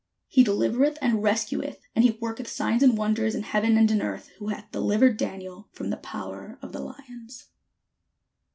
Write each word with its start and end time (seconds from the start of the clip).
He 0.27 0.43
delivereth 0.43 0.97
and 0.99 1.19
rescueth, 1.21 1.77
and 1.95 2.03
he 2.03 2.17
worketh 2.19 2.47
signs 2.47 2.81
and 2.81 2.97
wonders 2.97 3.35
in 3.35 3.43
heaven 3.43 3.77
and 3.77 3.91
in 3.91 4.01
earth, 4.01 4.29
who 4.39 4.47
hath 4.47 4.71
delivered 4.71 5.15
Daniel 5.15 5.67
from 5.73 5.91
the 5.91 5.97
power 5.97 6.57
of 6.63 6.71
the 6.71 6.79
lions." 6.79 7.49